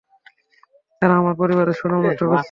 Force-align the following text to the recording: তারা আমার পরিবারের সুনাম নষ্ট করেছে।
তারা 1.01 1.13
আমার 1.17 1.35
পরিবারের 1.41 1.75
সুনাম 1.79 1.99
নষ্ট 1.99 2.21
করেছে। 2.21 2.39